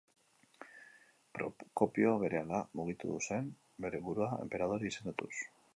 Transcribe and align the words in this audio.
Prokopio, 1.39 2.15
berehala 2.25 2.63
mugitu 2.81 3.21
zen, 3.27 3.55
bere 3.87 4.05
burua 4.09 4.33
enperadore 4.45 4.93
izendatuz. 4.95 5.35